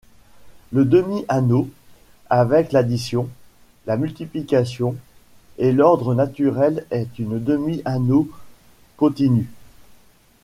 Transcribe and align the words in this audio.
Le 0.71 0.83
demi-anneau} 0.83 1.69
avec 2.31 2.71
l'addition, 2.71 3.29
la 3.85 3.97
multiplication, 3.97 4.95
et 5.59 5.71
l'ordre 5.73 6.15
naturel 6.15 6.87
est 6.89 7.19
une 7.19 7.37
demi-anneau 7.37 8.27
continu. 8.97 9.45